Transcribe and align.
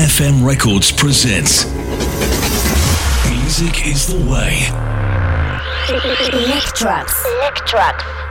FM 0.00 0.42
Records 0.46 0.90
presents 0.90 1.66
Music 3.28 3.86
is 3.86 4.06
the 4.06 4.16
Way. 4.16 4.60
Lectrox. 6.48 7.12
Lectrox. 7.42 8.29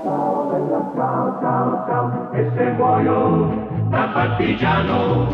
Ciao, 0.00 1.38
ciao, 1.40 1.84
ciao, 1.86 2.32
e 2.32 2.50
se 2.56 2.64
muoio 2.76 3.20
da 3.90 4.08
partigiano, 4.14 5.28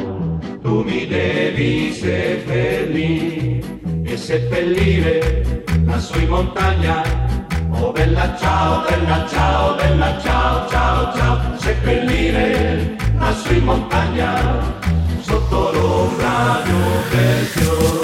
tu 0.60 0.82
mi 0.82 1.06
devi 1.06 1.92
seppellire 1.92 3.62
e 4.02 4.16
seppellire 4.16 5.64
la 5.86 5.98
in 6.20 6.28
montagna. 6.28 7.02
Oh 7.70 7.92
bella 7.92 8.34
ciao, 8.36 8.82
bella 8.88 9.24
ciao, 9.28 9.76
bella 9.76 10.18
ciao, 10.18 10.68
ciao, 10.68 11.14
ciao, 11.14 11.56
seppellire 11.56 12.96
la 13.16 13.32
in 13.50 13.64
montagna 13.64 14.34
sotto 15.20 15.70
l'ombra 15.72 16.62
di 16.64 16.70
un 16.70 17.02
bel 17.10 17.44
fiore. 17.44 17.97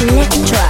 Electra 0.00 0.69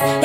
días 0.00 0.23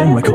You 0.00 0.22
give 0.22 0.34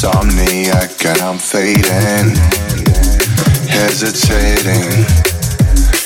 insomniac 0.00 1.04
and 1.04 1.20
I'm 1.20 1.36
fading, 1.36 2.32
hesitating. 3.68 5.04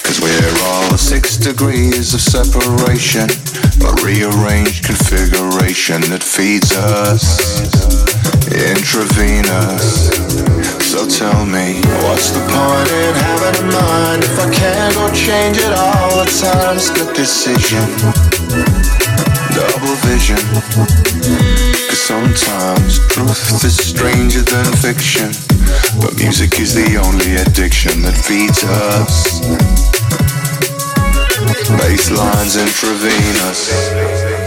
Cause 0.03 0.21
we're 0.21 0.65
all 0.67 0.99
six 0.99 1.37
degrees 1.37 2.13
of 2.13 2.21
separation, 2.21 3.31
a 3.87 3.95
rearranged 4.03 4.85
configuration 4.85 6.01
that 6.11 6.25
feeds 6.25 6.75
us 6.75 7.39
intravenous. 8.51 10.11
So 10.91 11.07
tell 11.07 11.47
me, 11.47 11.79
what's 12.03 12.31
the 12.31 12.43
point 12.51 12.91
in 12.91 13.15
having 13.15 13.63
a 13.63 13.73
mind 13.79 14.25
if 14.25 14.39
I 14.41 14.51
can't 14.53 14.95
go 14.95 15.07
change 15.15 15.59
it 15.59 15.73
all 15.73 16.19
the 16.19 16.27
time? 16.43 16.83
good 16.99 17.15
decision, 17.15 17.87
double 19.55 19.95
vision. 20.03 20.37
Cause 21.89 22.03
sometimes 22.03 22.99
truth 23.09 23.65
is 23.65 23.77
stranger 23.77 24.43
than 24.43 24.67
fiction, 24.83 25.31
but 26.01 26.17
music 26.19 26.59
is 26.59 26.75
the 26.75 26.97
only 26.99 27.37
addiction 27.37 28.03
that 28.03 28.17
feeds 28.17 28.65
us. 28.65 29.41
Baselines 31.79 32.59
intravenous. 32.59 34.44